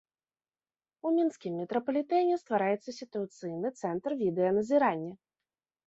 У 1.07 1.11
мінскім 1.17 1.53
метрапалітэне 1.61 2.41
ствараецца 2.45 2.89
сітуацыйны 3.03 3.67
цэнтр 3.79 4.21
відэаназірання. 4.27 5.13